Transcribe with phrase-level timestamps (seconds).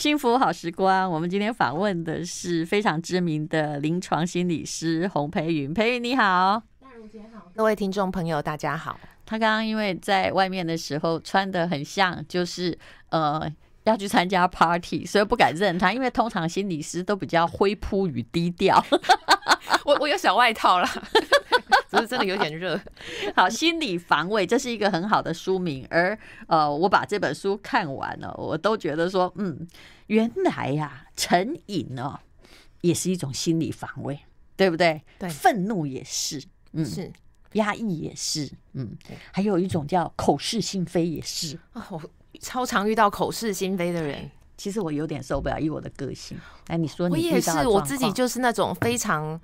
[0.00, 5.74] 幸福好时光，我们今天访问的是非常知名的临床心理师洪培云。
[5.74, 8.98] 培云你好，大如姐好，各位听众朋友大家好。
[9.26, 12.78] 他刚刚因为在外面的时候穿的很像，就是
[13.10, 13.46] 呃
[13.84, 18.82] 要去参加 party，所以不敢认他，因为通常心理师都比较灰扑与低调。
[19.84, 20.90] 我我有小外套啦。
[21.90, 22.80] 只是真的有点热。
[23.34, 25.84] 好，心理防卫，这是一个很好的书名。
[25.90, 26.16] 而
[26.46, 29.66] 呃，我把这本书看完了，我都觉得说，嗯，
[30.06, 32.20] 原来呀、啊，成瘾哦，
[32.82, 34.20] 也是一种心理防卫，
[34.56, 35.02] 对不对？
[35.18, 36.40] 对，愤怒也是，
[36.72, 37.10] 嗯，是，
[37.54, 38.96] 压抑也是，嗯，
[39.32, 41.84] 还有一种叫口是心非也是啊。
[41.90, 42.00] 我
[42.40, 46.38] 超常遇到口是心非的人，其实我有点受不了，以我的个性。
[46.68, 49.40] 哎，你说你我也是，我自己就是那种非常。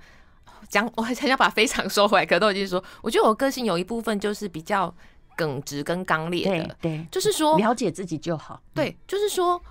[0.69, 4.93] 讲， 我还想要把非常收回来，可都已经说，我觉得我个性有一部分就是比较
[5.35, 9.61] 耿直跟刚烈的，对，对，就是说了解自己就好，对，就是说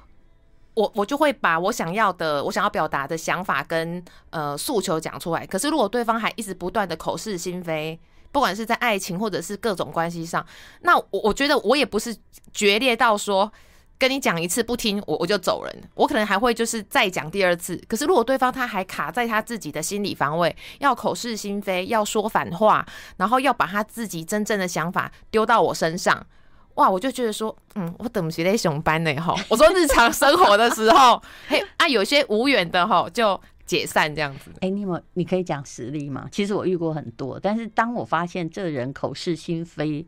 [0.74, 5.46] 我我就会把我想要的，我想要表达的想法跟呃诉求讲出来。
[5.46, 7.98] 可是如果对方还一直不断的口是心非，
[8.32, 10.44] 不管是在爱情或者是各种关系上，
[10.80, 12.16] 那我我觉得我也不是
[12.52, 13.52] 决裂到说。
[13.98, 15.74] 跟你讲一次不听，我我就走人。
[15.94, 17.80] 我可能还会就是再讲第二次。
[17.88, 26.26] 可是如果对方他还卡在他自己的心理防卫，要口是心非，要说反话，然后要把他自己真正的想法丢到我身上，
[26.74, 29.34] 哇，我就觉得说，嗯，我等不及在熊班呢哈。
[29.48, 34.50] 我说日常生活的时候， 嘿啊，有些无缘的哈就解散这样子。
[34.60, 36.28] 哎、你有你可以讲实例吗？
[36.30, 40.06] 其实我遇过很多，但是当我发现这人口是心非。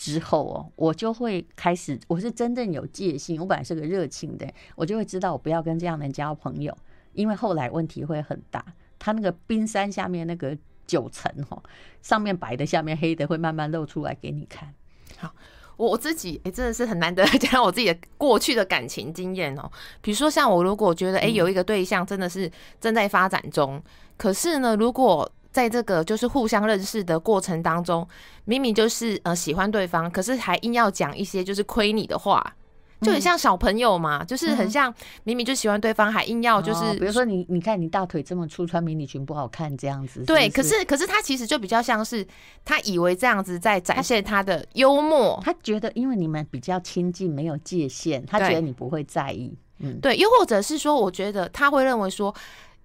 [0.00, 3.38] 之后哦，我就会开始，我是真正有戒心。
[3.38, 6.74] 我本来是个热情的，我就会知道我不要跟这样的人交朋友，
[7.12, 8.64] 因为后来问题会很大。
[8.98, 11.62] 他那个冰山下面那个九层哦，
[12.00, 14.72] 上面白的，下面黑的，会慢慢露出来给你看。
[15.18, 15.34] 好，
[15.76, 19.70] 我我自己哎、欸，真的是很难得 讲我自己的过去的感情经验哦。
[20.00, 23.82] 比如说像我如果觉得哎、欸、有一个对象真的是正在发展中，
[24.16, 28.06] 可是呢，如果在这个就是互相认识的过程当中，
[28.44, 32.54] 明明就是呃喜欢对方，可是还硬要讲一些就是亏你的话，
[33.00, 40.22] 就很像小朋友嘛，就是很像明明就喜欢对方，还硬要就是比如说你你看你大腿这么粗，穿迷你裙不好看这样子。
[40.24, 42.24] 对，可是可是他其实就比较像是
[42.64, 49.52] 他以为这样子在展现他的幽默，他觉得因为你们比较亲近，没有界限，他觉得你不会在意。
[49.78, 52.32] 嗯，对，又或者是说，我觉得他会认为说，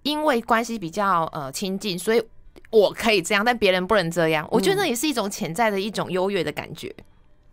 [0.02, 2.20] 因为关系比较呃亲近，所以。
[2.70, 4.46] 我可以这样，但别人不能这样。
[4.50, 6.94] 我觉得那也是一种潜在的一种优越的感觉。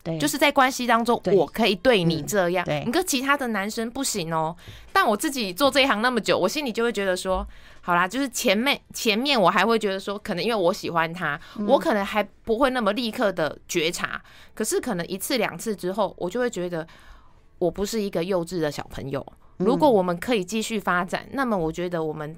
[0.03, 4.53] 对，就是在关系当中，我可以对你这样，你跟其他的男生不行哦。
[4.91, 7.47] 但我自己做这一行那么久，我心里就会觉得说，
[7.79, 14.21] 好啦，就是前面前面我还会觉得说，可能因为我喜欢他，我可能还不会那么立刻的觉察。
[14.53, 16.85] 可是可能一次两次之后，我就会觉得
[17.59, 19.25] 我不是一个幼稚的小朋友。
[19.55, 22.35] 如果我们可以继续发展，那么我觉得我们。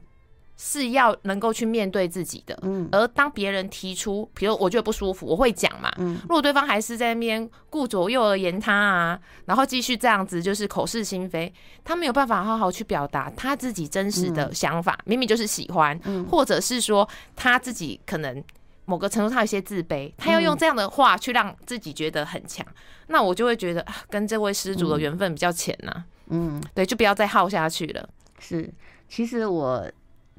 [0.57, 15.99] 是要能够去面对自己的，嗯，而当别人提出，比如我觉得不舒服，我会讲嘛，嗯，如果对方还是在那边顾左右而言他啊，然后继续这样子就是口是心非，他没有办法好好去表达他自己真实的想法，明明就是喜欢，
[16.29, 18.41] 或者是说他自己可能
[18.85, 22.66] 某个程度他有些自卑，他要用这样的话去让自己觉得很强，
[23.07, 28.07] 那我就会觉得跟这位施主的缘分比较浅呐，嗯，对，就不要再耗下去了。
[28.39, 28.73] 是，
[29.09, 29.85] 其实我。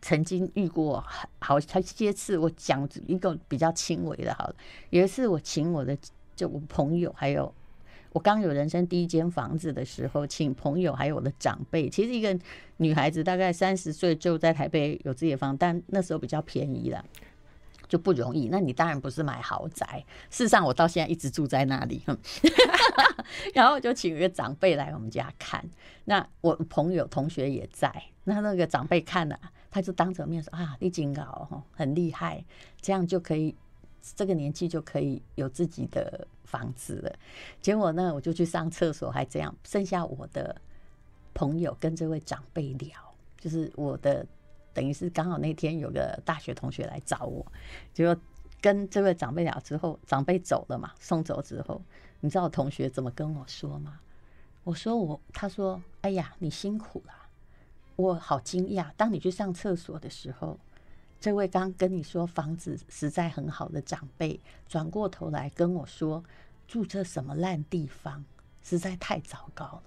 [0.03, 4.55] 曾经遇过好好些次，我讲一个比较轻微的，好了。
[4.91, 5.97] 有一次我请我的
[6.34, 7.53] 就我朋友，还有
[8.12, 11.89] 我刚有人生第一间房子的时候，请朋友还有我的长辈。
[11.89, 12.39] 其实一个
[12.77, 17.05] 女孩子大概三十岁就在台北有自己的房，但那时候比较便宜了，
[17.89, 18.49] 就不容易。
[18.49, 20.05] 那你当然不是买豪宅。
[20.31, 22.03] 事实上，我到现在一直住在那里。
[23.55, 25.65] 然后就请一个长辈来我们家看。
[26.05, 27.91] 那我朋友同学也在。
[28.25, 29.39] 那那个长辈看了。
[29.76, 32.42] 他就当着面说啊，你真好，很厉害，
[32.81, 33.54] 这样就可以，
[34.00, 37.14] 这个年纪就可以有自己的房子了。
[37.60, 40.59] 结果呢，我就去上厕所，还这样，剩下我的
[41.34, 42.98] 朋友跟这位长辈聊，
[43.39, 44.27] 就是我的，
[44.72, 47.45] 等于是刚好那天有个大学同学来找我，
[47.92, 48.18] 结果
[48.62, 51.83] 跟这位长辈聊之后，长辈走了嘛，送走之后，
[52.21, 54.01] 你知道我同学怎么跟我说吗？
[54.65, 57.12] 我说我，他说，哎呀，你辛苦了。
[57.97, 58.91] 我好惊讶！
[58.97, 60.59] 当你去上厕所的时候，
[61.19, 64.39] 这位刚跟你说房子实在很好的长辈，
[64.69, 66.22] 转过头来跟我说
[66.69, 68.25] ：“住这什么烂地方，
[68.63, 69.83] 实在太糟糕了。”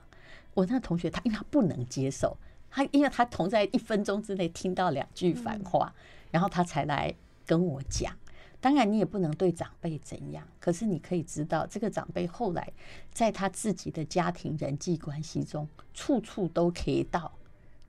[0.56, 2.36] 我那同学他因为他不能接受，
[2.72, 5.94] 他因为他同在一分钟之内听到两句反话，
[6.32, 7.14] 然后他才来
[7.46, 8.12] 跟我讲。
[8.60, 12.74] 当然，你也不能对长辈怎样，可是你可以知道，这个长辈后来
[13.14, 17.32] 在他自己的家庭人际关系中，处处都可以到，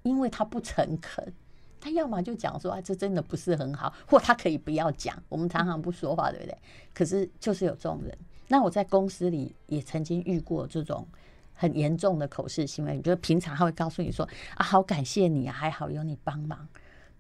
[0.03, 1.33] 因为他不诚恳。
[1.81, 5.17] 他要么就讲说啊，这真的不是很好，或他可以不要讲。
[5.31, 6.59] 我们常常不说话，对不对？
[6.93, 8.17] 可是就是有这种人。
[8.49, 11.07] 那我在公司里也曾经遇过这种
[11.55, 12.97] 很严重的口是心非。
[12.97, 16.69] 你觉得平常他会告诉你说啊，好感谢你啊，还好有你帮忙。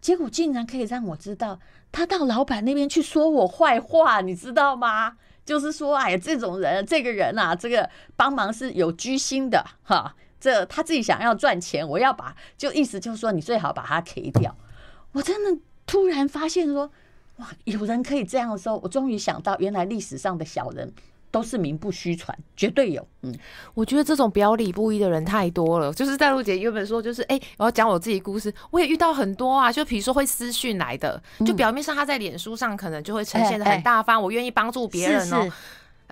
[0.01, 1.59] 结果竟然可以让我知道，
[1.91, 5.17] 他到老板那边去说我坏话，你知道吗？
[5.45, 10.15] 就是说，哎，这种人，这个人啊，这个帮忙是有居心的哈。
[10.41, 14.57] 这他自己想要赚钱，我要把就意思就是说，你最好把它 K 掉。
[15.13, 16.91] 我真的突然发现说，
[17.37, 20.93] 哇，有人可以这样的时候，我终于想到，原来历史上的小人
[21.31, 23.07] 都是名不虚传，绝对有。
[23.23, 23.35] 嗯，
[23.75, 25.93] 我觉得这种表里不一的人太多了。
[25.93, 29.71] 就是戴露姐原本说，就是哎、欸，我要讲我自己故事，我也遇到很多啊。
[29.71, 35.49] 就比如说会私讯来的，就表面上他在脸书上可能就会呈现的很大方，我愿意帮助别人哦。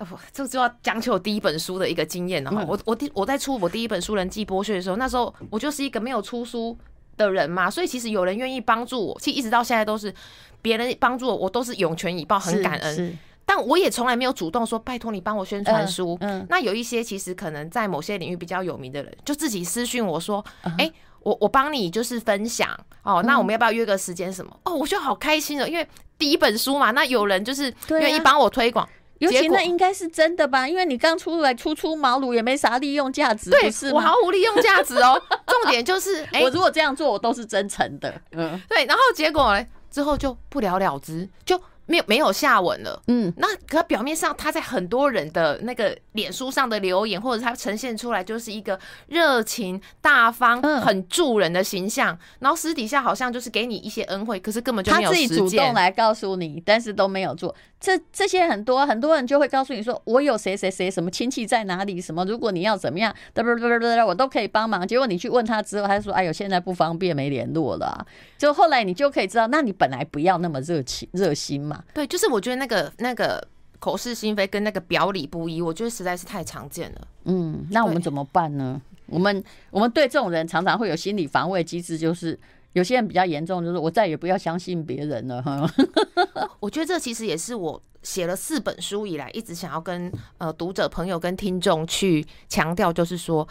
[0.05, 2.65] 不，这就要讲起我第一本书的一个经验了哈。
[2.67, 6.77] 我我第我在出我第一本书《人际剥削》的时候，那时候我就是一个没有出书
[7.17, 10.13] 的人嘛，所以其实有人愿意帮助我，其实一直到现在都是
[10.61, 13.17] 别人帮助我，我都是涌泉以报，很感恩。
[13.45, 16.15] 但我也从来没有主动说拜托你帮我宣传书。
[16.21, 20.45] 嗯，那有一些其实可能在某些领域比较有名的人，就自己私讯我说
[20.77, 20.91] ：“哎，
[21.21, 22.69] 我我帮你就是分享
[23.01, 25.87] 哦，那我们要不要约个时间什么？”哦，我就好开心哦，因为
[26.19, 28.87] 第一本书嘛，那有人就是愿意帮我推广。
[29.19, 35.21] 尤其那应该是真的吧，因为你刚出来初出茅庐，也没啥利用价值，对，是我毫无利用价值哦。
[35.47, 38.13] 重点就是， 我如果这样做，我都是真诚的。
[38.31, 41.61] 嗯，对，然后结果呢，之后就不了了之，就。
[41.89, 55.09] 没有没有下文了，嗯，那可表面上他在很多人的那个脸书上的留言，或者他呈现出来就是一个热情大方、很助人的形象，然后私底下好像就是给你一些恩惠，可是根本就没有。
[55.09, 57.55] 他自己主动来告诉你，但是都没有做。
[57.79, 64.85] 这这些很多很多人就会告诉你说，我有谁谁谁什么亲戚在哪里，什么如果你要怎么样，哒哒哒哒哒，我都可以帮忙。
[64.85, 68.05] 结果你去问他之后，他就说，哎呦，现在不方便，没联络了啊。
[68.37, 71.81] 就后来你就可以知道，那你本来不要那么热情热心嘛。
[71.93, 73.41] 对，就是我觉得那个那个
[73.79, 77.07] 口是心非跟那个表里不一，我觉得实在是太常见了。
[77.23, 78.81] 嗯，那我们怎么办呢？
[79.05, 79.41] 我们
[79.71, 82.37] 我们对这种人常常会有心理防卫机制，就是。
[82.73, 85.69] 有些人比较严重，就是我再也不要相信别人了哈。
[86.59, 93.47] 我觉得这其实也是我写了四本书以来一直想要跟呃读者朋友跟听众去强调，就是说。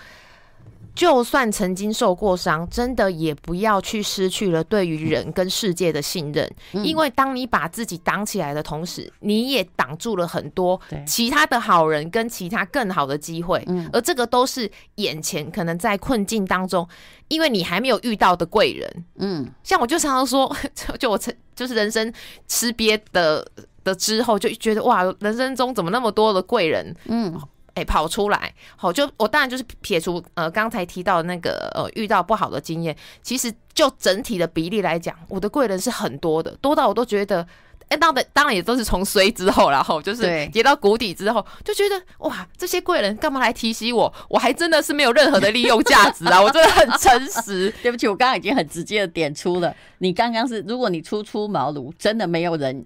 [0.98, 16.84] 就算曾经受过伤，真的也不要去失去了对于人跟世界的信任，因为当你把自己挡起来的同时，你也挡住了很多其他的好人跟其他更好的机会，而这个都是眼前可能在困境当中，
[17.28, 19.04] 因为你还没有遇到的贵人。
[19.20, 20.52] 嗯，像我就常常说，
[20.98, 22.12] 就我成就是人生
[22.48, 23.48] 吃瘪的
[23.84, 26.92] 的之后，就觉得哇，人生中怎么那么多的贵人？
[27.04, 27.40] 嗯。
[27.78, 37.42] 欸、跑出来，好，就我当然就是撇除呃刚才提到的那个呃遇到不好的经验，其实就整体的比例来讲，我的贵人是很多的，多到我都觉得，
[37.82, 44.12] 哎、欸，当然当然也都是从衰之后，然后就是跌到谷底之后，就觉得哇，这些贵人干嘛来提醒我？
[44.28, 47.72] 我还真的是没有任何的利用价值啊，我真的很诚实。
[47.82, 52.84] 对不起，我刚刚已经很直接的点出了，你刚刚是如果你初出茅庐，真的没有人。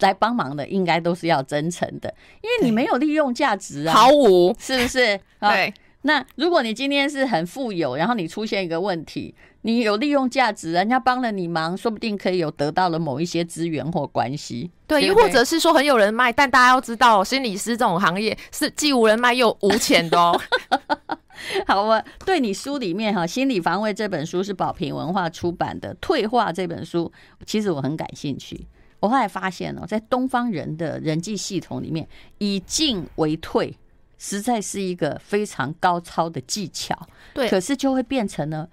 [0.00, 2.12] 来帮忙的应该都是要真诚的，
[2.42, 5.18] 因为你没有利用价值啊，毫无，是不是？
[5.40, 5.72] 对。
[6.06, 14.70] 那如果你今天是很富有，然后你出现一个问题，你有利用价值，人家帮了你忙，说不定可以有得到了某一些资源或关系。
[14.86, 20.38] 对，又或者是说很有人脉，但大家要知道，心理师这种行业是既无人脉又无钱的哦。
[21.66, 27.10] 好，我对你书里面哈，《心理防卫》这本书是宝瓶文化出版的，《退化》这本书
[27.46, 28.66] 其实我很感兴趣。
[29.04, 32.08] 我后来发现哦，在东方人的人际系统里面，
[32.38, 33.76] 以进为退，
[34.16, 36.98] 实在是一个非常高超的技巧。
[37.34, 38.66] 对，可是就会变成呢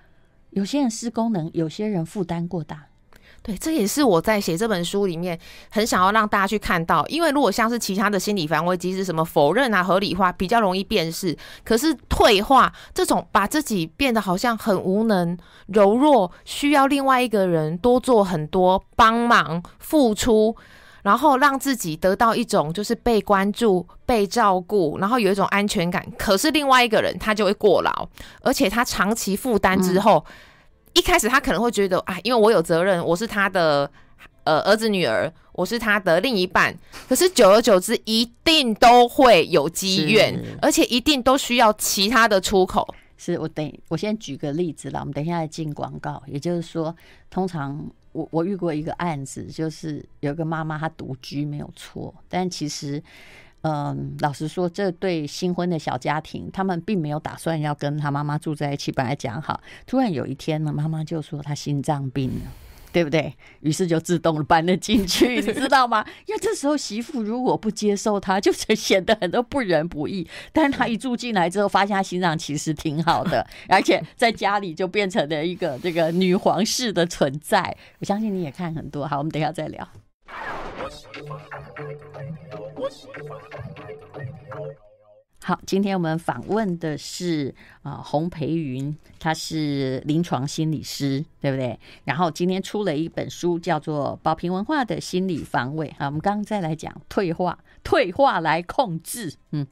[0.51, 2.87] 有些人失功能，有些人负担过大。
[3.43, 5.39] 对，这也是我在写这本书里面
[5.71, 11.35] 很想要让大家去看到，因为如果像是其他的心理防卫机制，什么否认啊、合理化，比较容易辨识。
[11.63, 20.55] 可是退化这种，把自己变得好像很无能、柔弱，需要另外一个人多做很多帮忙、付出，
[21.01, 26.05] 然后让自己得到一种就是被关注、被照顾，然后有一种安全感。
[26.15, 28.07] 可是另外一个人他就会过劳，
[28.43, 30.23] 而且他长期负担之后。
[30.27, 30.33] 嗯
[30.93, 33.89] 一开始他可能会觉得，哎，因为我有责任，我是他的
[34.43, 36.75] 呃儿子女儿，我是他的另一半。
[37.07, 42.87] 可是久而久之，一定都会有积怨，而且一定都需要其他的出口。
[43.17, 46.21] 是我等我先举个例子啦，我们等一下来进广告。
[46.25, 46.95] 也就是说，
[47.29, 47.79] 通常
[48.13, 53.01] 我我遇过一个案子，就是有个妈妈她独居没有错，但其实，
[53.61, 62.51] 嗯，老实说，这对新婚的小家庭，他们并没有打算要跟他妈妈住在一起，本来讲好，突然有一天呢，妈妈就说她心脏病了。
[62.93, 63.33] 对不对？
[63.61, 66.05] 于是就自动搬了进去，你知道吗？
[66.25, 70.27] 因为这时候媳妇如果不接受他，就显得很多不仁不义。
[70.51, 77.73] 但是他一住进来之后，发现他心脏其实挺好的，而且在家里就变成了一个这个女皇式的存在。
[77.99, 79.07] 我相信你也看很多。
[79.07, 79.87] 好，我们等一下再聊。
[85.43, 91.77] 好，今天我们访问的是啊、洪培云，他是临床心理师，对不对？
[92.05, 95.87] 然后今天出了一本书，叫做《宝平文化的心理防卫》。
[95.93, 99.33] 啊，我们刚刚再来讲退化，退化来控制。
[99.51, 99.65] 嗯，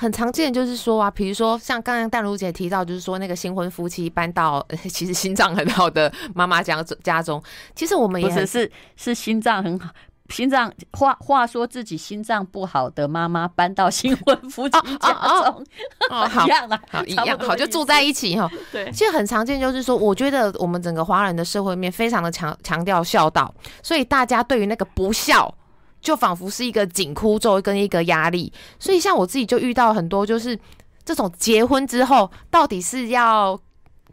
[0.00, 7.42] 很常见就是说啊，比如说像刚刚淡如姐提到，就是说那个新婚夫妻搬到 其实心脏很好的妈妈家家中，
[7.76, 9.90] 其实我们也不是是是心脏很好。
[10.30, 15.66] 心脏话话说自己心脏不好的妈妈搬到新婚夫妻家中，
[16.08, 18.48] 哦，好，一样的，好一样，好 就住在一起哈。
[18.70, 23.52] 对，其实很常见，就是说，我觉得我们整个华人的社会面非常的强强调孝道，
[23.82, 25.52] 所以大家对于那个不孝，
[26.00, 28.52] 就仿佛是一个紧箍咒跟一个压力。
[28.78, 30.58] 所以像我自己就遇到很多，就是
[31.04, 33.58] 这种结婚之后到底是要。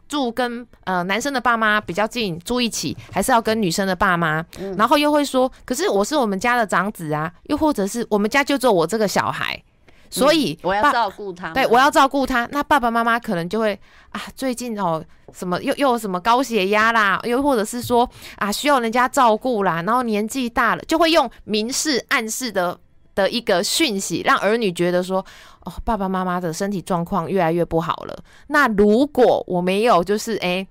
[0.08, 4.42] 住跟呃男生的爸妈比较近，住一起，还是要跟女生的爸妈？
[4.58, 9.62] 嗯、然后又会说，可是我是我们家的长子啊，又或者是我们家就只有我这个小孩，
[10.08, 11.52] 所以、嗯、我要照顾他。
[11.52, 12.48] 对，我要照顾他。
[12.50, 13.78] 那爸爸妈妈可能就会
[14.08, 22.78] 啊，最近哦什么又又有什么高血压啦，又或者是说啊需要人家照顾啦，然后年纪大了，就会用明示暗示的。
[23.14, 25.18] 的一个讯息，让儿女觉得说，
[25.64, 28.16] 哦，爸爸妈妈的身体状况越来越不好了。
[28.46, 30.68] 那如果我没有，就是哎、欸，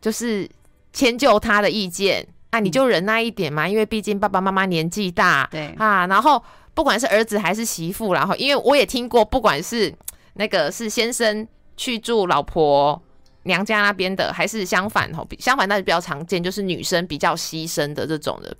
[0.00, 0.48] 就是
[0.90, 6.06] 迁就他的意见，啊，你就忍耐一点嘛，因为毕竟爸爸妈妈年纪大，对啊。
[6.06, 9.94] 然后不管是儿子还是媳妇，然后因为我也听过，不管是
[10.36, 11.46] 那个是先生
[11.76, 12.98] 去住老婆
[13.44, 18.56] 娘家那边的，还是相反吼，相反那是比较常见，就是女生比较牺牲的这种的。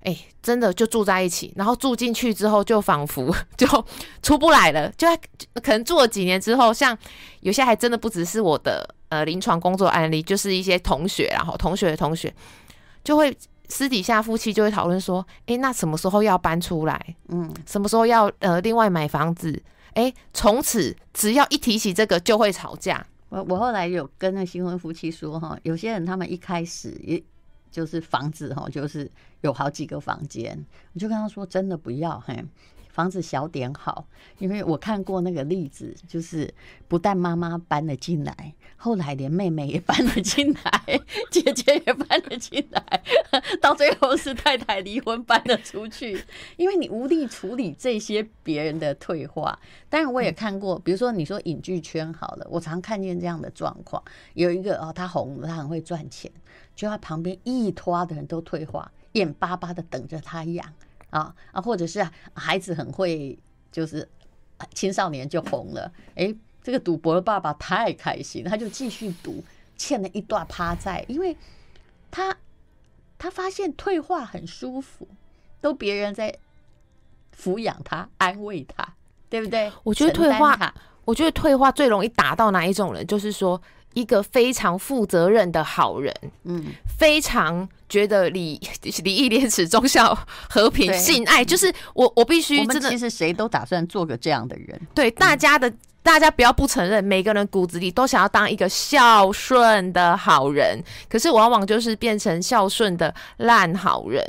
[0.00, 3.66] 哎、欸，真的就住在一起，然后住进去之后，就仿佛 就
[4.22, 4.92] 出不来了。
[4.98, 5.08] 就
[5.62, 6.96] 可能住了几年之后，像
[7.40, 12.30] 有些还真的不只是我的呃临床工作案例，就是一些同学，然后同学的同学
[13.02, 13.34] 就会
[13.70, 17.16] 私底下夫妻就会讨论说，哎、欸，那什么时候要搬出来？
[17.28, 19.62] 嗯，什么时候要呃另外买房子？
[19.94, 23.06] 哎、欸，从此只要一提起这个就会吵架。
[23.34, 27.22] 我我后来有跟那新婚夫妻说哈，有些人他们一开始也。
[27.74, 32.44] 就是房子哈，就是有好几个房间，我就跟他说，真的不要嘿，
[32.88, 34.06] 房子小点好，
[34.38, 36.54] 因为我看过那个例子，就是
[36.86, 41.00] 不但妈妈搬了进来，后来连妹妹也搬了进来，
[41.32, 43.02] 姐姐也搬了进来，
[43.60, 46.22] 到最后是太太离婚搬了出去，
[46.56, 49.58] 因为你无力处理这些别人的退化。
[49.88, 54.00] 当然我也看过，比如说你说影剧圈好了，我常看见这样的状况，
[54.34, 56.30] 有一个哦，他红了，他很会赚钱。
[56.76, 60.66] 就他旁边一拖的人都退化，眼巴巴的等着他养
[61.10, 62.04] 啊啊，或者是
[62.34, 63.38] 孩子很会，
[63.70, 64.08] 就是
[64.72, 65.92] 青少年就红了。
[66.16, 69.42] 哎，这个赌博的爸爸太开心，他就继续赌，
[69.76, 71.36] 欠了一大趴债，因为
[72.10, 72.36] 他
[73.16, 75.06] 他发现退化很舒服，
[75.60, 76.36] 都别人在
[77.40, 78.94] 抚养他、安慰他，
[79.30, 79.70] 对不对？
[79.84, 83.62] 我觉得退化，我觉得退化最容易打到哪一种人，就是说。
[83.94, 86.66] 一个非常负责任的好人，嗯，
[86.98, 88.60] 非常觉得礼
[89.02, 90.16] 礼义廉耻、忠孝
[90.48, 94.80] 和平、性爱，就是我我必须真的，其实谁都打算做个这样的人。
[94.94, 95.72] 对大家的，
[96.04, 104.22] 大家不要不承认，每个人骨子里都想要当一个孝顺的好人，可是往往就是变成孝顺的烂好人。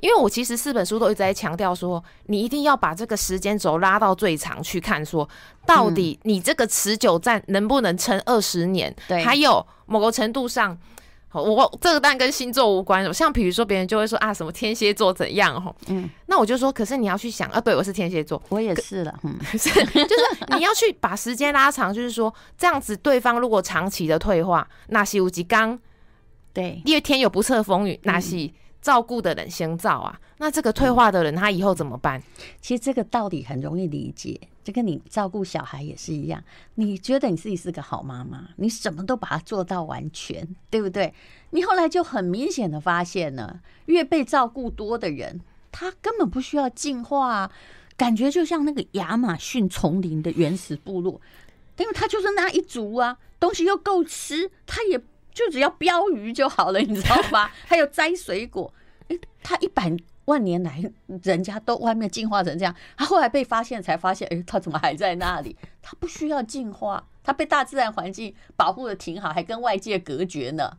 [0.00, 5.28] 因为我其实四本书都一直在强调说，你一定要把这个时间轴拉到最长去看，说
[5.64, 8.92] 到底你这个持久战能不能撑二十年？
[9.06, 10.76] 对，还有某个程度上，
[11.32, 13.12] 我这个当然跟星座无关。
[13.12, 15.54] 像比如说别人就会说啊，什么天蝎座怎样？
[15.56, 25.78] 哦，嗯，那我就说，可是你要去想啊，对我是天蝎座，我也是了，嗯， 是，就是你要去把时间拉长，就是说这样子，对方如果长期的退化，那是有几刚，
[26.52, 28.36] 对，因为天有不测风雨，那是。
[28.36, 28.50] 嗯
[28.82, 32.18] 照顾的人先照啊，那这个退化的人他以后怎么办？
[32.62, 36.42] 其实这个道理很容易理解，就跟你照顾小孩也是一样。
[36.74, 41.12] 你觉得你自己是个好妈妈，你什么都把它做到完全，对不对？
[41.50, 45.40] 你后来就很明显的发现呢，越被照顾多的人，
[45.72, 47.50] 他根本不需要进化，
[47.96, 51.20] 感觉就像那个亚马逊丛林的原始部落，
[51.78, 55.00] 因为他就是那一族啊，东西又够吃，他也。
[55.32, 57.52] 就只要标鱼就好了，你知道吧？
[57.64, 58.74] 还有摘水果，
[59.06, 59.88] 哎，他一百
[60.30, 60.82] 万年来
[61.22, 65.56] 人家都外面进化成这样，他后来被发现才发现，哎，他怎么还在那里？
[65.82, 70.70] 他不需要进化，他被大自然环境保护得挺好，还跟外界隔绝呢。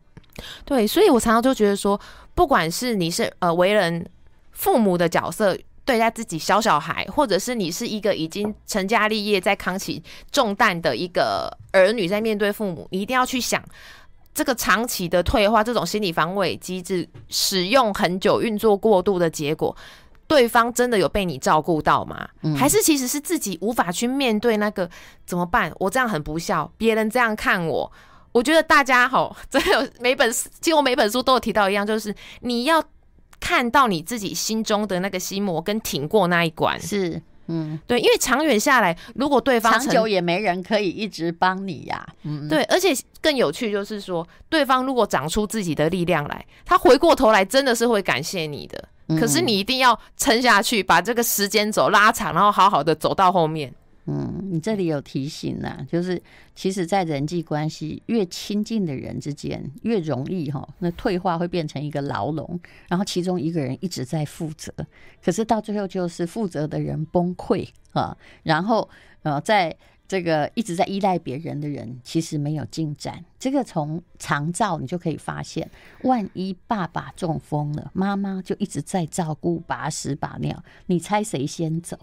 [0.64, 2.00] 对，所以我常常就觉得说，
[2.34, 4.08] 不管是你是呃为人
[4.52, 5.56] 父母的角色。
[5.84, 13.60] 对待自己小小孩，或者是你是一个已经成家立业，在扛起重担的一个儿女，在面对父母，你一定要去想，
[14.34, 19.76] 这个长期的退化，这种心理防卫机制使用很久、运作过度的结果，
[20.26, 22.28] 对方真的有被你照顾到吗？
[22.42, 22.54] 嗯。
[22.56, 24.88] 还是其实是自己无法去面对那个
[25.26, 25.72] 怎么办？
[25.78, 27.92] 我这样很不孝，别人这样看我，
[28.32, 32.82] 我觉得大家吼，真的有每本几乎每本书都有提到一样，就是你要。
[33.44, 53.72] 看到你自己心中的那个心魔，跟挺过那一关是，嗯，对，因为长远下来，如果对方长久也没人可以一直帮你呀，嗯，对，而且更有趣就是说，对方如果长出自己的力量来，他回过头来真的是会感谢你的，可是你一定要撑下去，把这个时间走拉长，然后好好的走到后面。
[54.06, 56.20] 嗯，你这里有提醒呐、啊，就是
[56.56, 64.74] 其实，在人际关系越亲近的人之间，越容易哈，那退化会变成一个牢笼，然后其中一个人一直在负责，
[65.24, 68.90] 可是到最后就是负责的人崩溃啊，然后
[69.22, 69.76] 呃，在
[70.08, 73.24] 这个一直在依赖别人的人，其实没有进展。
[73.38, 75.70] 这个从长照你就可以发现，
[76.02, 81.96] 万一爸爸中风了，妈妈就一直在照顾把屎把尿，你猜谁先走？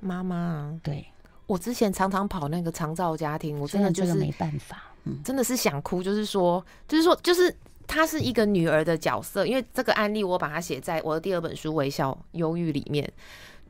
[0.00, 0.80] 妈妈。
[0.82, 1.04] 对。
[1.46, 6.02] 我之前常常跑那个长照家庭，我真的就是没办法，嗯，真的是想哭。
[6.02, 7.54] 就是说，就是说，就是
[7.86, 13.10] 她是一个女儿的角色，因为这个案例我把它写在我的第二本书《微笑忧郁》里面。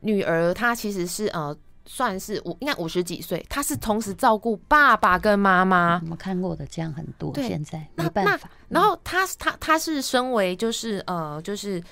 [0.01, 1.55] 女儿她其实是呃，
[1.85, 5.99] 算是五应该五十几岁，她是同时照顾爸爸跟妈妈。
[6.03, 8.49] 我们看过的这样很多，对，现在没办法。
[8.69, 11.83] 然后她她她是身为就是呃就是。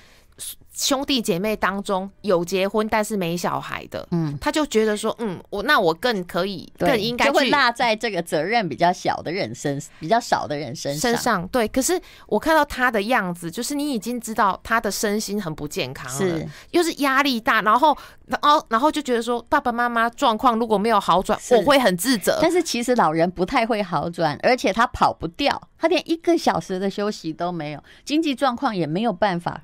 [0.72, 11.00] 兄弟姐妹当中有结婚但是没小孩的，嗯，他就觉得说，嗯，我那我更可以，更应该，就会落在这个责任比较小的人身，比较少的人身上。
[11.12, 22.38] 身上对，可是我看到他的样子，就是你已经知道他的身心很不健康了，是又是压力大，然后，然后，然后就觉得说，爸爸妈妈状况如果没有好转，我会很自责。
[22.42, 29.62] 但是其实老人不太会好转，而且他跑不掉，他连一个小时的休息都没有，经济状况也没有办法。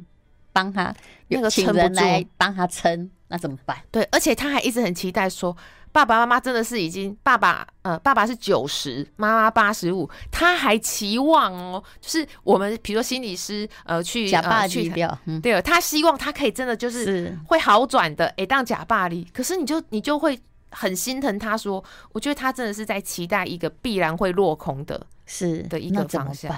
[0.52, 0.94] 帮他
[1.28, 3.78] 那个请人来帮他撑，那怎么办？
[3.90, 5.56] 对，而且他还一直很期待说，
[5.90, 20.38] 爸爸妈妈真的是已经爸爸呃，爸爸是九十，妈妈八十五，他还期望哦，就是我们比如说心理师呃去假爸去掉，嗯、对，他希望他可以真的就是会好转的，哎，当假爸力，可是你就你就会
[20.70, 26.52] 很心疼他说，我觉得他真的是在期待一个必然会落空的，是的一个方向。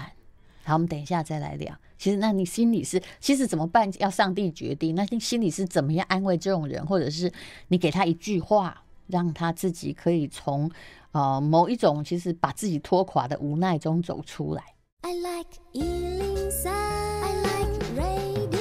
[0.64, 1.74] 好，我们等一下再来聊。
[2.04, 3.90] 其实，那你心里是，其实怎么办？
[3.98, 4.94] 要上帝决定。
[4.94, 7.32] 那你心里是怎么样安慰这种人，或者是
[7.68, 10.70] 你给他一句话，让他自己可以从
[11.12, 14.62] 呃某一种其实把自己拖垮的无奈中走出来。
[15.00, 18.52] I like 103, I like radio。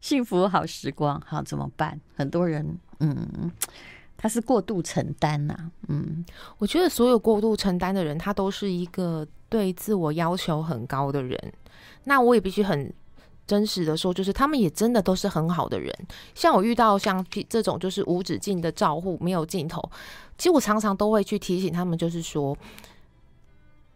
[0.00, 2.00] 幸福好时光，好怎么办？
[2.14, 3.50] 很多人，嗯，
[4.22, 5.70] 他是过度承担呐、啊。
[5.88, 6.24] 嗯，
[6.56, 9.26] 我觉得所有过度承担的人，他都是一个。
[9.52, 11.38] 对自我要求很高的人，
[12.04, 12.90] 那我也必须很
[13.46, 15.94] 真实的说，就是他们也真的都是很好的人。
[16.34, 19.78] 像我遇到像这种就是无止境的照顾，没有尽头。
[20.38, 22.56] 其实我常常都会去提醒他们，就是说，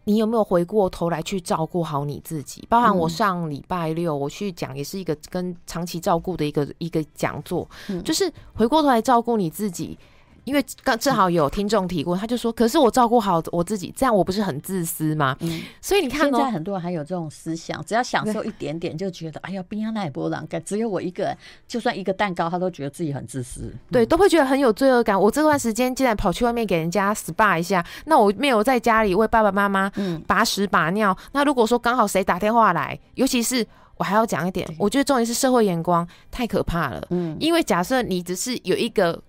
[0.03, 2.63] 你有没有回过头来去照顾好你自己？
[2.69, 7.67] 包含我上礼拜六我去讲，也是一个跟长期照顾的一个一个讲座，
[8.05, 9.97] 就是回过头来照顾你自己。
[10.47, 23.69] 因为刚正好有听众提过，他就说：“可是我照顾好我自己，这样我不是很自私吗？”嗯，所以你看，现在很多人还有这种思想，只要享受一点点，就觉得哎呀，边上那也不让干，只有我一个人，就算一个蛋糕，他都觉得自己很自私。
[23.91, 25.19] 对，都会觉得很有罪恶感。
[25.19, 31.17] 我这段时间竟然跑去外面给人家 SPA 一下，那我没有在家里为爸爸妈妈嗯把屎把尿。
[31.33, 37.05] 那如果说刚好谁打电话来，尤其是我还要讲一点，我觉得重点是社会眼光太可怕了。
[37.09, 39.21] 嗯，因为假设你只是有一个。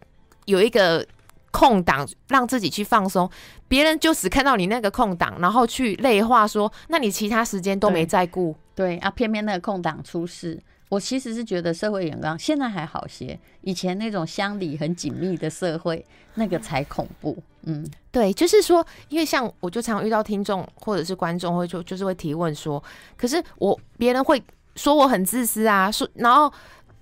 [0.49, 1.07] 有一个
[1.51, 3.31] 空档让自己去放松，
[3.69, 8.57] 别人就只看到你那个空档，然后去类化说，那你其他时间都没在顾。
[8.75, 10.59] 对啊，偏偏那个空档出事。
[10.89, 16.03] 我其实是觉得社会眼光现在还好些，以前那种乡里很紧密的社会，
[16.37, 17.37] 那个才恐怖。
[17.65, 22.83] 嗯，对，就是说，因为像我就常常遇到听众或者是观众会就就是会提问说，
[23.19, 24.43] 可是我别人会
[24.77, 26.51] 说我很自私啊，说然后。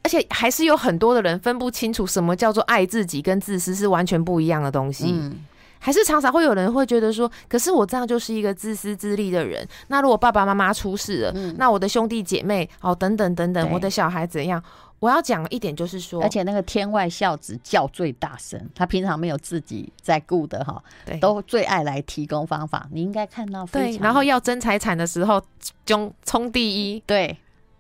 [0.07, 5.07] 而且还是有很多的人分不清楚什么叫做爱自己跟自私是完全不一样的东西。
[5.11, 5.45] 嗯，
[5.81, 9.67] 还是常常会有人会觉得说，可是我这样就是一个自私自利的人。
[9.89, 14.63] 那如果爸爸妈妈出事了，嗯、那我的兄弟姐妹哦，等等等等，我的小孩怎样？
[15.01, 22.87] 我要讲一点就是说，而且那个天外孝子叫最大声，他平常没有自己在顾的哈，对，都最爱来提供方法。
[22.93, 25.43] 你应该看到，对，然后要争财产的时候
[25.85, 27.37] 就冲第一，对，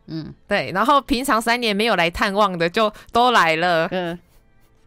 [0.06, 4.18] 嗯，对，然后平常三年没有来探望的就都来了，嗯，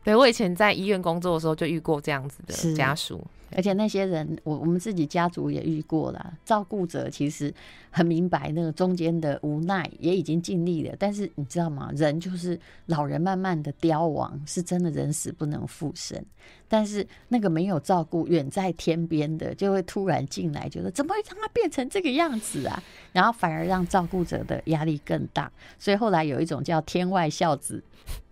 [0.04, 3.26] 对，我以前在医院工作的时候就遇过这样子的家属。
[3.56, 6.34] 而且那些人，我我们自己家族也遇过了。
[6.46, 7.54] 照顾者其实
[7.90, 10.96] 很明白那个中间的无奈，也已经尽力了。
[11.00, 11.92] 但是你知道吗？
[11.96, 16.24] 人就是老人慢慢的凋亡，是真的人死不能复生。
[16.68, 22.82] 但是那个没有照顾远在天边的，就会突然进来，觉得怎么会让他变成这个样子啊？
[23.12, 25.52] 然后反而让照顾者的压力更大。
[25.78, 27.84] 所以后来有一种叫天外孝子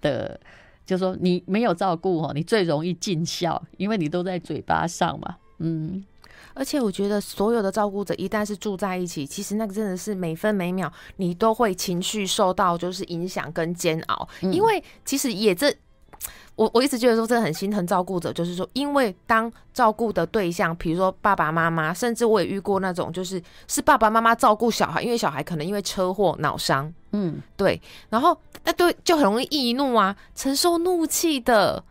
[0.01, 0.39] 的。
[0.87, 5.35] 就说你没有照顾哦，你最容易尽孝，因为你都在嘴巴上嘛。
[5.59, 6.03] 嗯，
[6.55, 15.71] 而且我觉得所有的照顾者一旦是住在一起，其实那个真的是每分每秒你都会情绪受到就是影响跟煎熬，嗯、因为其实也这。
[16.57, 31.81] 我我一直觉得说，真的很心疼照顾者，就是说，因为当照顾的对象，比如说爸爸妈妈，甚至我也遇过那种，就是是爸爸妈妈照顾小孩，因为小孩可能因为车祸脑伤，嗯，对，然后那对就很容易易怒啊，承受怒气的，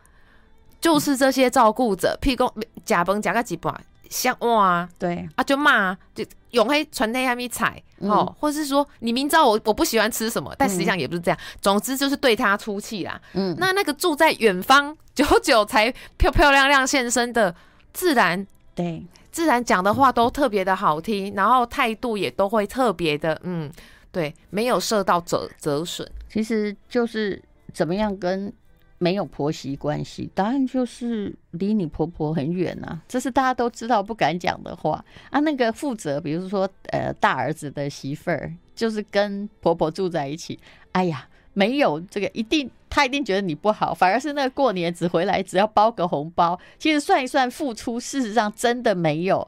[0.80, 2.52] 就是这些照顾者，譬如说
[2.84, 3.80] 假崩假个几把。
[4.08, 6.24] 像哇，对啊，就骂，就
[6.56, 11.38] 用黑传黑还没踩哦，或者是说你明知道我我不喜欢吃什么，但实际上也不是这样。
[11.38, 13.20] 嗯、总之就是对他出气啦。
[13.34, 17.54] 嗯，那那个住在远方，久久才漂漂亮亮现身的，
[17.92, 23.70] 自然对，自然讲的话都特别的好听，然后态度也都会特别的，嗯，
[24.10, 26.10] 对，没有受到折折损。
[26.28, 27.40] 其实就是
[27.72, 28.52] 怎么样跟。
[28.98, 35.38] 没有婆媳关系，答案就是离你婆婆很远啊，这是大家都知道不敢讲的话啊。
[35.40, 40.58] 那个负责，比如说呃大儿子的媳妇儿，就是跟婆婆住在一起，
[40.92, 49.46] 哎呀，没有这个一定，他一定觉得你不好，反而是那个过年只回来只要包个红包，其实算一算付出，事实上真的没有。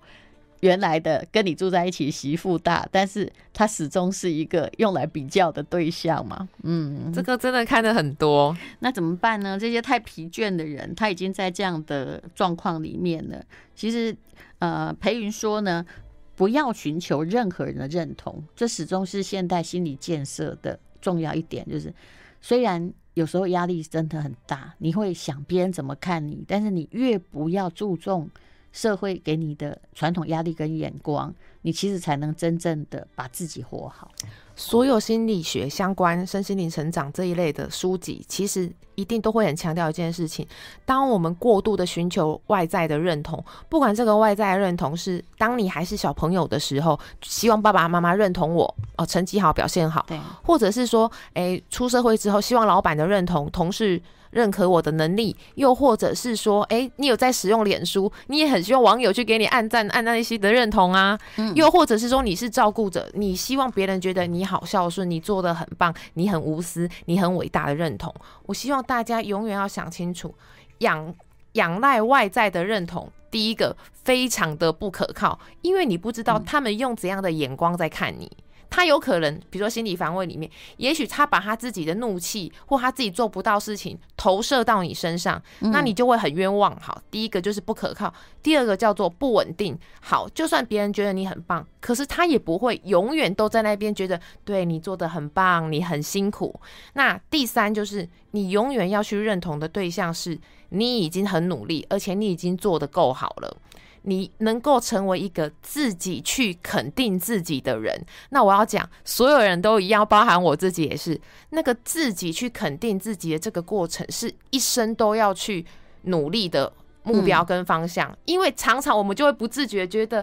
[0.61, 6.49] 原来的跟你住在一起媳妇大，但是他始终是一个用来比较的对象嘛。
[6.63, 9.57] 嗯，这个真的看得很多，那怎么办呢？
[9.59, 13.41] 这些太疲倦的人，他已经在这样的状况里面了。
[13.75, 14.17] 其实，
[14.59, 15.87] 呃，培云说呢，
[16.35, 21.65] 不要寻求任何人的认同，这始终是现代心理建设的重要一点。
[21.71, 21.95] 就是
[22.41, 28.29] 虽然有时候压力真的很大，你会想别人怎么看你，但是你越不要注重。
[28.73, 34.11] 社会给你的传统压力跟眼光，你其实才能真正的把自己活好。
[34.55, 40.45] 所有心理学相关、身心灵成长这一类的书籍，其实一定都会很强调一件事情：
[40.85, 54.03] 当我们过度的寻求外在的认同，不管这个外在认同是当你还是小朋友的时候，希望爸爸妈妈认同我哦，成绩好，表现好，对，或者是说，诶，出社会之后，希望老板的认同，同事。
[54.31, 61.19] 认可我的能力，又或者是说，哎、欸，你有在使用脸书，你也很希望网友去给你按赞、按那些的认同啊。
[61.37, 68.15] 嗯、又或者是说，你是照顾者，你希望别人觉得你好孝顺，你做的很棒，你很无私，你很伟大的认同。
[68.47, 70.35] 我希望大家永远要想清楚，
[70.79, 71.15] 仰
[71.53, 78.25] 仰赖外在的认同，第一个非常的不可靠，因为你不知道他们用怎样的眼光在看你。
[78.25, 86.79] 嗯他有可能，比如说心理防卫里面，也许他把他自己的怒气或他自己做不到事情投射到你身上，那你就会很冤枉。
[86.81, 89.79] 好，第一个就是不可靠，第二个叫做不稳定。
[90.01, 96.61] 好，就算别人觉得你很棒，可是他也不会永远都在那边觉得对你做的很棒，你很辛苦。
[96.93, 103.57] 那第三就是你永远要去认同的对象是你已经很努力，而且你已经做的够好了。
[104.03, 111.21] 你能够成为一个自己去肯定自己的人，那我要讲，所有人都一样，包含我自己也是。
[111.51, 115.65] 那个自己去肯定自己的这个过程，是一生都要去
[116.03, 118.11] 努力的目标跟方向。
[118.11, 120.21] 嗯、因为常常我们就会不自觉觉得，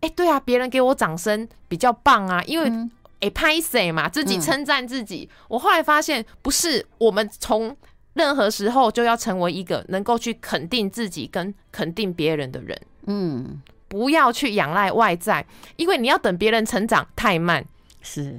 [0.00, 2.70] 哎、欸，对啊，别人给我掌声比较棒啊，因为
[3.20, 5.28] 哎拍谁嘛，自己称赞自己。
[5.30, 7.76] 嗯、我后来发现，不是我们从
[8.18, 12.78] 任何时候就要成为一个能够去肯定自己跟肯定别人的人。
[13.06, 17.64] 嗯，不要去仰赖外在，因为你要等别人成长太慢。
[18.02, 18.38] 是，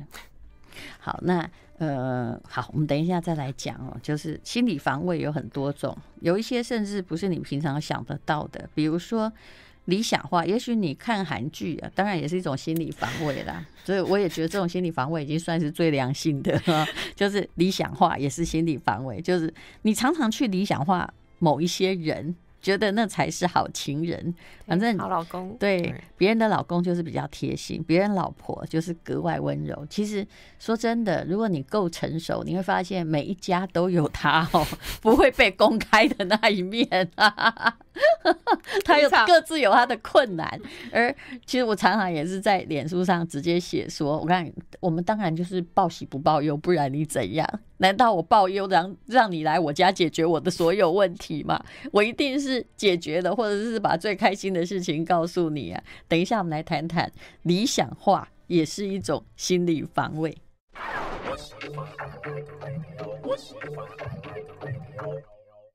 [1.00, 3.98] 好，那呃，好，我们等一下再来讲哦。
[4.04, 9.32] 就是心理防卫有很多种，有一些甚至不是你平常想得到的，比如说
[9.90, 10.46] 理想化。
[10.46, 13.66] 也许你看韩剧啊，当然也是一种心理防卫啦。
[13.84, 16.62] 所以我也觉得这种心理防卫已经算是最良性的，
[17.16, 22.36] 就是理想化也是心理防卫，就是你常常去理想化某一些人。
[22.62, 24.34] 觉得那才是好情人。
[24.66, 29.84] 反正好老公，对别人的老公就是比较贴心，别人老婆就是格外温柔。
[29.90, 30.26] 其实
[30.60, 34.64] 说真的，如果你够成熟，你会发现每一家都有他哦，
[35.02, 37.78] 不会被公开的那一面啊。
[38.86, 40.60] 他有各自有他的困难，
[40.92, 41.14] 而
[41.46, 47.48] 其实我常常也是在脸书上直接写说：“我看我们当然就是报喜不报忧，不然你怎样？
[47.80, 51.62] 难道我报忧让让你来我家解决我的所有问题吗？
[51.92, 55.84] 我一定是解决的，或者是把最开心的事情告诉你啊！
[56.08, 57.12] 等一下，我们来谈谈
[57.44, 60.38] 理想化也是一种心理防卫。”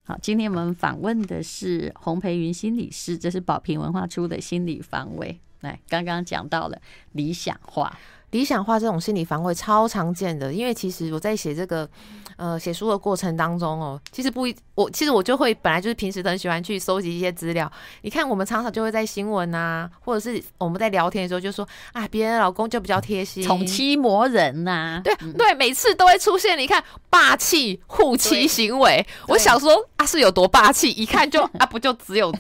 [0.07, 5.41] 好，今天我们访问的是洪培云心理师，这是宝瓶文化出的心理防卫。
[5.61, 6.79] 来，刚刚讲到了
[7.13, 7.99] 理想化。
[8.35, 11.89] 理想化这种心理防卫超常见的，因为其实我在写这个
[12.37, 17.71] 呃写书的过程当中哦，其实不一我其实我就会本来就是平时很喜欢去搜集一些资料。
[18.03, 26.59] 你看，我们常常就会在新闻啊，或者是我们在聊天的时候就说啊，别人的老公就比较贴心，宠妻魔人呐、啊，对对，每次都会出现。
[26.59, 30.91] 你看霸气护妻行为，我想说啊，是有多霸气？
[30.91, 32.33] 一看就啊，不就只有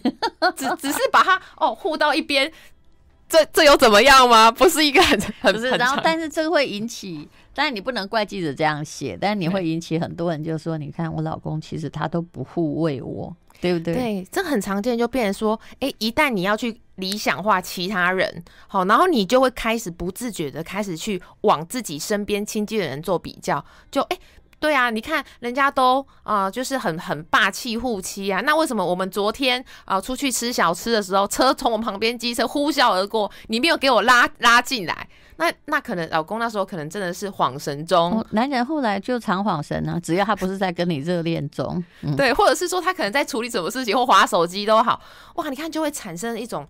[0.56, 2.50] 只只是把他哦护到一边。
[3.28, 4.50] 这这有怎么样吗？
[4.50, 13.94] 不是一个很 很不是，然后但是这个会引起，但是你不能怪记者这样写，但是你会引起很多人就说，你看我老公其实他都不护卫我，对不对？
[13.94, 24.16] 对，这很常见，就变成说，哎，一旦你要去理想化其他人，好，然后你就会开始不自觉的开始去往自己身边亲近的人做比较，就哎。
[24.16, 24.22] 诶
[24.64, 28.40] 对啊，你看人家都啊、呃，就是很很霸气护妻啊。
[28.40, 35.06] 那为什么我们昨天啊、呃、出去吃小吃的时候，车从我旁边机车呼啸而过，你没有给我拉拉进来？
[35.36, 38.18] 那那可能老公那时候可能真的是恍神中。
[38.18, 44.98] 哦、男人后来就常恍神啊，只要他不是在跟你热恋中，嗯、对，或者是说他可能在处理什么事情或划手机都好，
[45.34, 46.66] 哇，你看就会产生一种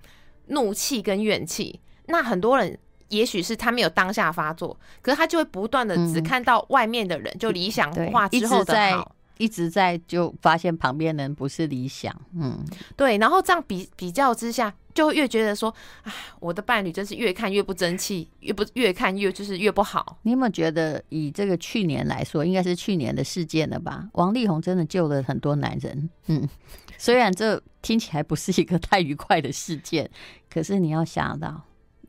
[0.49, 1.79] 怒气跟怨气。
[2.07, 2.77] 那很多人。
[3.09, 12.65] 也许是他没有当下发作，可是他就会不断的只看到外面的人，嗯、就理想化之后的好，一直在就发现旁边人不是理想，嗯，
[12.97, 20.19] 对，然后这样比比较之下，就会越觉得说，啊，我的伴侣真是越看越不争气，越不越看越就是越不好。
[20.23, 24.09] 你有没有觉得，以这个去年来说，应该是去年的事件了吧？
[24.13, 26.49] 王力宏真的救了很多男人，嗯，
[26.97, 30.09] 虽然这听起来不是一个太愉快的事件，
[30.49, 31.61] 可是你要想到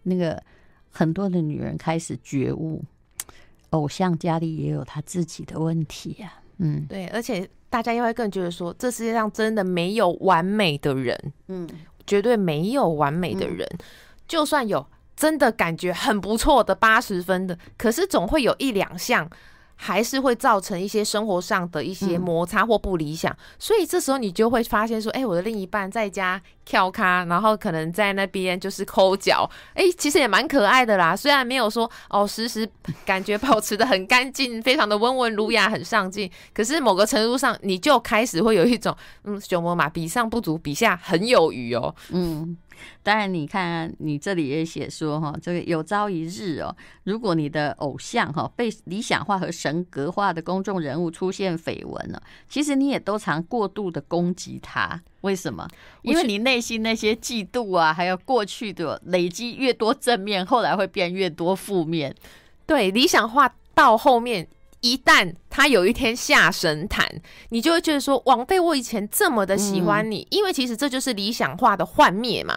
[0.03, 0.41] 那个。
[0.97, 2.81] 很多的女人开始觉悟，
[3.71, 6.41] 偶像家里也有他自己的问题呀、啊。
[6.59, 11.67] 嗯，对，而且大家又会更觉得说，这世界上真的没有完美的人，嗯，
[12.07, 13.67] 绝对没有完美的人。
[13.73, 13.79] 嗯、
[14.25, 19.29] 就算有真的感觉很不错的八十分的，可是总会有一两项。
[19.77, 31.15] 还是会造成一些生活上的一些摩擦或不理想，嗯、所以这时候你就会发现说，哎、欸，我的另一半在家跳咖，然后可能在那边就是抠脚，哎、其实也蛮可爱的啦。
[31.15, 32.67] 虽然没有说哦，时时
[33.05, 42.57] 感觉保持得很干净，非常的温文儒雅，很上进，可是某个程度上，你就开始会有一种，嗯，熊猫嘛，比上不足，比下很有余哦，嗯。
[43.01, 46.75] 当然，你看你这里也写说哈，这个有朝一日哦，
[47.05, 55.01] 如果你的偶像哈被理想化和神格化的公众人物出现绯闻了，其实你也都常过度的攻击他。
[55.25, 55.67] 为什么？
[56.03, 62.15] 因为你内心那些嫉妒啊，还有过去的累积越多正面，后来会变越多负面。
[62.65, 64.47] 对，理想化到后面。
[64.81, 67.09] 一旦他有一天下神坛，
[67.49, 72.55] 你就会觉得说，枉费我以前这么的喜欢你，嗯、因为其实这就是理想化的幻灭嘛。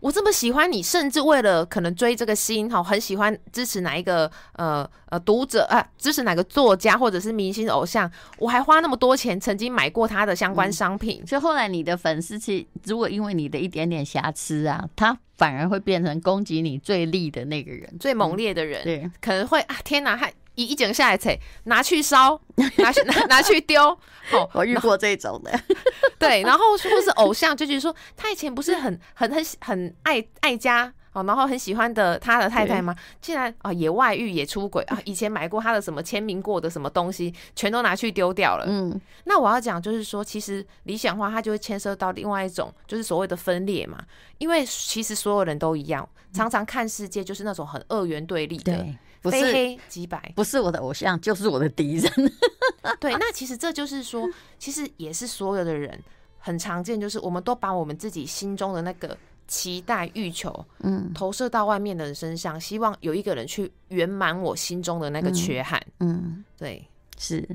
[0.00, 11.26] 我这么喜欢你，甚至为了可能追这个星，哈，很喜欢支持哪一个呃呃读者啊，支持哪个作家或者是明星偶像，我还花那么多钱，曾经买过他的相关商品。
[11.26, 18.82] 所以、嗯、后来你的粉丝，其实如果因为你的一点点瑕疵啊，他反而会变成攻击你最利的那个人，最猛烈的人。
[18.82, 20.32] 嗯、对，可能会啊，天哪，还。
[20.58, 22.40] 一一整下来，才拿去烧，
[22.78, 23.96] 拿去拿拿去丢。
[24.28, 25.58] 好， 我遇过这种的。
[26.18, 32.92] 对，然后或是偶像，就觉得说他以前不是很很很很爱爱家哦，然后很喜欢的他的太太吗？
[33.20, 34.98] 竟然啊也外遇也出轨啊！
[35.04, 38.64] 以前买过他的什么签名过的什么东西，全都拿去丢掉了。
[38.66, 43.98] 嗯，那我要讲就是说，其实理想化它就会牵涉到另外一种，就是所谓的分裂嘛。
[44.38, 48.84] 因为其实所有人都一样，常常看世界就是那种很二元对立的。
[49.22, 49.30] 对。
[49.30, 52.12] 不是非黑即白，不是我的偶像就是我的敌人。
[53.00, 54.28] 对，那其实这就是说，
[54.58, 55.98] 其实也是所有的人
[56.38, 65.82] 很常见，就是我们都把我们自己心中的那个期待、欲求，嗯，投射到外面的人身上，希望有一个人去圆满我心中的那个缺憾。
[65.98, 67.46] 嗯，嗯对，是。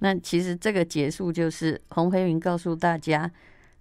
[0.00, 3.30] 那其实这个结束就是洪培云告诉大家，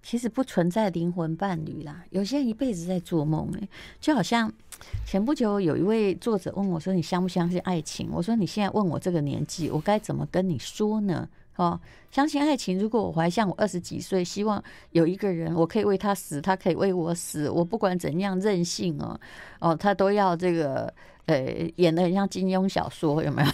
[0.04, 2.04] 其实不存在灵魂伴侣啦。
[2.10, 3.68] 有些人一辈子在做梦，诶，
[4.00, 4.52] 就好像
[5.06, 12.80] 前不久有一位作者问我说：“你相不相信爱情？”我说：“你现在问我这个年纪，我该怎么跟你说呢？”哦，相信爱情。
[12.80, 17.50] 如果我还像我二十几岁，希望有一个人，我可以为他死，他可以为我死。
[17.50, 19.20] 我不管怎样任性哦，
[19.60, 20.92] 哦，他都要这个，
[21.26, 23.50] 呃，演得很像金庸小说，有没有？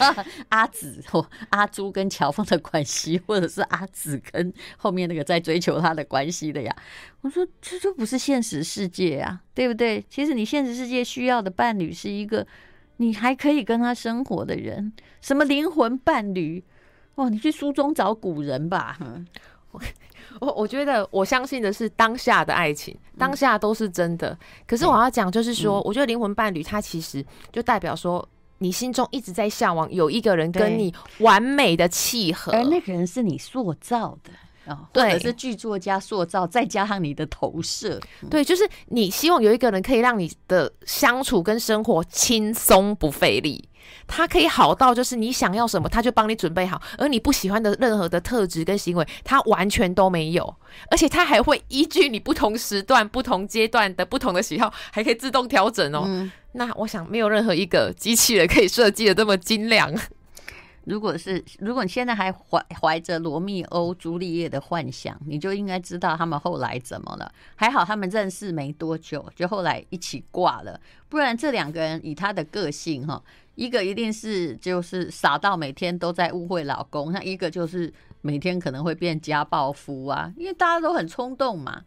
[0.48, 6.74] 阿紫或阿朱跟乔峰的关系，或者是阿紫跟后面那个在追求他的关系的呀？
[7.20, 10.04] 我说这就不是现实世界啊，对不对？
[10.08, 12.44] 其实你现实世界需要的伴侣是一个
[12.96, 16.64] 你还可以跟他生活的人，什么灵魂伴侣？
[17.14, 18.98] 哦，你去书中找古人吧。
[19.72, 19.80] 我
[20.40, 24.38] 我我觉得我相信的是当下的爱情，当下都是真的。
[24.66, 28.26] 可是我要讲，就是说，我觉得灵魂伴侣，它其实就代表说，
[28.58, 34.30] 你心中一直在向往有一个人跟你完美的契合，而那个人是你塑造的。
[34.64, 37.98] 哦，对，是剧作家塑造，再加上你的投射，
[38.30, 43.68] 对，就是你希望有一个人可以让你的相处跟生活轻松不费力，
[44.06, 50.56] 他可以好到就是你想要什么，他就帮你准备好，而你不喜欢的任何的特质跟行为，他完全都没有，
[50.90, 56.04] 而且他还会依据你不同时段、不同阶段的不同的喜好，还可以自动调整哦。
[56.06, 59.92] 嗯，那我想没有任何一个机器人可以设计的 这么精良。
[60.84, 67.32] 如果是如果你现在还怀怀着罗密欧朱丽叶的幻想，你就应该知道他们后来怎么了。
[67.54, 70.80] 还好他们认识没多久，就后来一起挂了。
[71.08, 73.22] 不然这两个人以他的个性哈，
[73.54, 81.82] 一个一定是就是傻到每天都在误会老公，那一个就是每天可能会变家暴夫啊，因为大家都很冲动嘛。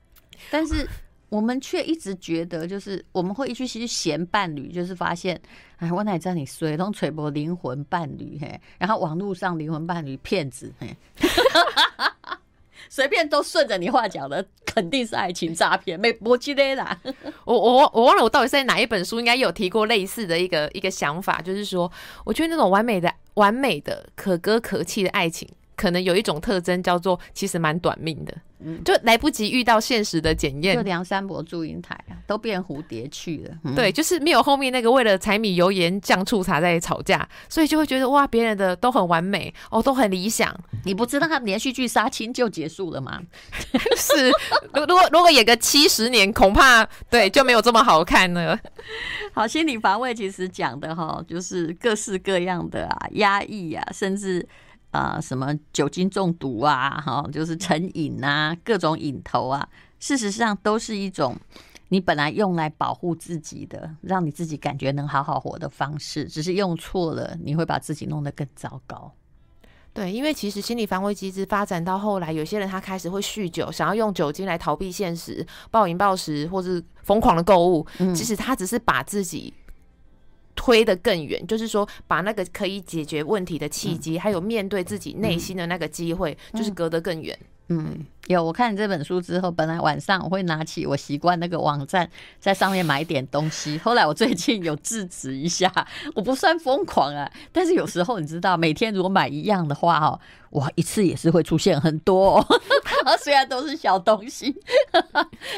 [0.49, 0.87] 但是。
[1.27, 5.41] 我们却一直觉得，就是我们会一去去嫌伴侣，就是发现，
[5.77, 10.95] 哎，我哪知道你随都吹波灵魂伴侣嘿，然后网络上灵魂伴侣骗子嘿，
[12.89, 16.99] 随便都顺着你话讲的，肯定是爱情诈骗，没不记得啦。
[17.45, 21.91] 我我我忘了我到底在哪一本书，应该有提过类似的一个一个想法，就是说，
[22.23, 25.47] 我觉得那种完美的、完美的、可歌可泣的爱情。
[25.77, 30.75] 可能有一种特征叫做，其实蛮短命的，嗯，就来不及遇到现实的检验。
[30.75, 33.57] 就梁山伯祝英台啊，都变蝴蝶去了。
[33.63, 40.55] 嗯、对，就是没有后面那个为了柴米油盐酱醋茶在吵架，所以就会觉得哇，别人的都很完美哦，都很理想。
[40.85, 43.21] 你不知道他连续剧杀青就结束了吗？
[43.97, 44.31] 是，
[44.73, 48.57] 如如果如果演个七十年，恐怕对 就没有这么好看了。
[49.33, 54.47] 好，心理防卫其实讲的哈，就是各式各样的啊，压抑啊，甚至。
[54.95, 59.67] 啊，什么酒精中毒啊，哈，就是成瘾啊，各种瘾头啊，
[59.99, 61.35] 事实上都是一种
[61.89, 69.11] 你本来用来保护自己的，让你自己感觉能好好活的方式，只是用错了，你会把自己弄得更糟糕。
[69.93, 79.53] 对，因为其实心理防卫机制发展到后来，有些人他开始会酗酒，想要用酒精来逃避现实，暴饮暴食，或是疯狂的购物，其实他只是把自己。
[80.55, 87.37] 推得更远，就是说，把那个可以解决问题的契机，嗯、还有面对自己内心的那个机会，嗯、就是隔得更远。
[87.41, 87.45] 嗯，
[88.27, 93.77] 有我看这本书之后，本来晚上我会拿起我习惯那个网站，在上面买点东西。
[93.79, 95.71] 后来我最近有制止一下，
[96.15, 100.19] 我不算疯狂啊，但是有时候你知道，每天如果买一样的话，哦，
[100.51, 102.37] 哇，一次也是会出现很多，
[103.05, 104.55] 哦，虽然都是小东西。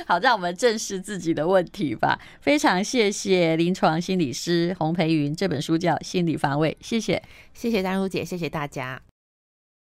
[0.06, 2.20] 好，让我们正视自己的问题吧。
[2.42, 9.02] 非常谢谢临床心理师洪培云，这本书叫《心理防卫》，谢谢，谢谢丹如姐，谢谢大家。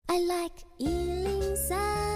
[0.07, 2.08] I like